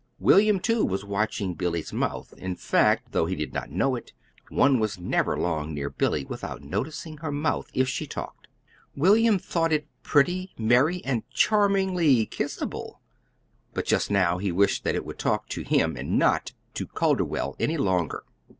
William, 0.17 0.59
too, 0.59 0.83
was 0.83 1.05
watching 1.05 1.53
Billy's 1.53 1.93
mouth; 1.93 2.33
in 2.35 2.55
fact 2.55 3.11
though 3.11 3.27
he 3.27 3.35
did 3.35 3.53
not 3.53 3.69
know 3.69 3.93
it 3.95 4.13
one 4.49 4.81
never 4.99 5.35
was 5.35 5.39
long 5.43 5.75
near 5.75 5.91
Billy 5.91 6.25
without 6.25 6.63
noticing 6.63 7.17
her 7.17 7.31
mouth, 7.31 7.69
if 7.75 7.87
she 7.87 8.07
talked. 8.07 8.47
William 8.95 9.37
thought 9.37 9.71
it 9.71 9.85
pretty, 10.01 10.55
merry, 10.57 11.05
and 11.05 11.21
charmingly 11.29 12.25
kissable; 12.25 12.99
but 13.75 13.85
just 13.85 14.09
now 14.09 14.39
he 14.39 14.51
wished 14.51 14.83
that 14.83 14.95
it 14.95 15.05
would 15.05 15.19
talk 15.19 15.47
to 15.49 15.61
him, 15.61 15.95
and 15.95 16.17
not 16.17 16.53
to 16.73 16.87
Calderwell 16.87 17.55
any 17.59 17.77
longer. 17.77 18.23